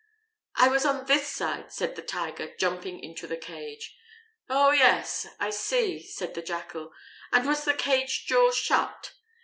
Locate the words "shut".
8.51-9.11